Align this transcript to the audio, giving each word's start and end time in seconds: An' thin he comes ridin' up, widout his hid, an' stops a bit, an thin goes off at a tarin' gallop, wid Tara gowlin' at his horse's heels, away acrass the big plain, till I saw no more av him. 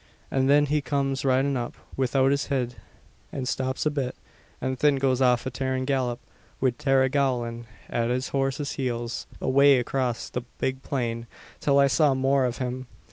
An' 0.31 0.47
thin 0.47 0.65
he 0.65 0.81
comes 0.81 1.23
ridin' 1.23 1.55
up, 1.55 1.75
widout 1.95 2.31
his 2.31 2.47
hid, 2.47 2.73
an' 3.31 3.45
stops 3.45 3.85
a 3.85 3.91
bit, 3.91 4.15
an 4.59 4.75
thin 4.75 4.95
goes 4.95 5.21
off 5.21 5.41
at 5.45 5.51
a 5.53 5.59
tarin' 5.59 5.85
gallop, 5.85 6.19
wid 6.59 6.79
Tara 6.79 7.07
gowlin' 7.07 7.67
at 7.87 8.09
his 8.09 8.29
horse's 8.29 8.71
heels, 8.71 9.27
away 9.39 9.77
acrass 9.77 10.31
the 10.31 10.41
big 10.57 10.81
plain, 10.81 11.27
till 11.59 11.77
I 11.77 11.85
saw 11.85 12.15
no 12.15 12.15
more 12.15 12.47
av 12.47 12.57
him. 12.57 12.87